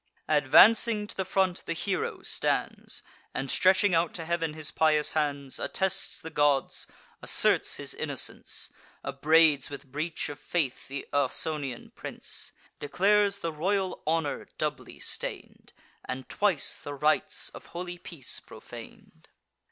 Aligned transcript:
Advancing 0.29 1.05
to 1.05 1.15
the 1.15 1.23
front, 1.23 1.63
the 1.67 1.73
hero 1.73 2.23
stands, 2.23 3.03
And, 3.35 3.51
stretching 3.51 3.93
out 3.93 4.15
to 4.15 4.25
heav'n 4.25 4.55
his 4.55 4.71
pious 4.71 5.11
hands, 5.11 5.59
Attests 5.59 6.19
the 6.19 6.31
gods, 6.31 6.87
asserts 7.21 7.77
his 7.77 7.93
innocence, 7.93 8.71
Upbraids 9.03 9.69
with 9.69 9.91
breach 9.91 10.27
of 10.27 10.39
faith 10.39 10.87
th' 10.89 11.03
Ausonian 11.13 11.91
prince; 11.93 12.51
Declares 12.79 13.41
the 13.41 13.53
royal 13.53 14.01
honour 14.07 14.47
doubly 14.57 14.97
stain'd, 14.99 15.71
And 16.05 16.27
twice 16.27 16.79
the 16.79 16.95
rites 16.95 17.49
of 17.49 17.67
holy 17.67 17.99
peace 17.99 18.39
profan'd. 18.39 19.27